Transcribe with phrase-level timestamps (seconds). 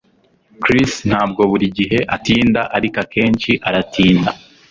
[0.63, 4.29] Chris ntabwo buri gihe atinda ariko akenshi aratinda